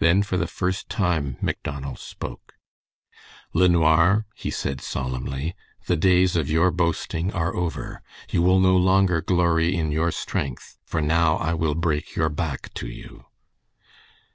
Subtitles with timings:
[0.00, 2.56] Then for the first time Macdonald spoke:
[3.54, 5.54] "LeNoir," he said, solemnly,
[5.86, 8.02] "the days of your boasting are over.
[8.30, 12.74] You will no longer glory in your strength, for now I will break your back
[12.74, 13.24] to you."